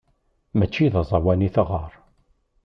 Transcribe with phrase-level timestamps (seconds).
[0.57, 1.91] Mačči d aẓawan i teɣɣar.